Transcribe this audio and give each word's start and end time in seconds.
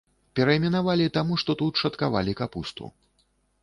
Перайменавалі, 0.37 1.13
таму 1.19 1.39
што 1.43 1.59
тут 1.61 1.73
шаткавалі 1.85 2.39
капусту. 2.43 2.95